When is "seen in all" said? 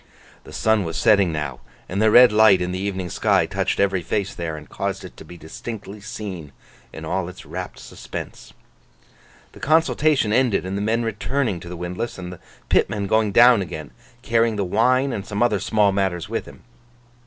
6.01-7.29